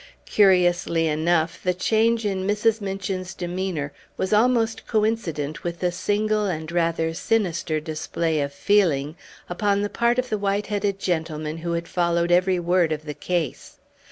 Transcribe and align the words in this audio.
Curiously 0.25 1.07
enough, 1.07 1.61
the 1.61 1.75
change 1.75 2.25
in 2.25 2.47
Mrs. 2.47 2.81
Minchin's 2.81 3.35
demeanor 3.35 3.93
was 4.17 4.33
almost 4.33 4.87
coincident 4.87 5.63
with 5.63 5.79
the 5.79 5.91
single 5.91 6.47
and 6.47 6.71
rather 6.71 7.13
sinister 7.13 7.79
display 7.79 8.41
of 8.41 8.51
feeling 8.51 9.15
upon 9.47 9.81
the 9.83 9.91
part 9.91 10.17
of 10.17 10.29
the 10.29 10.39
white 10.39 10.65
haired 10.65 10.97
gentleman 10.97 11.57
who 11.57 11.73
had 11.73 11.87
followed 11.87 12.31
every 12.31 12.57
word 12.57 12.91
of 12.91 13.05
the 13.05 13.13
case. 13.13 13.77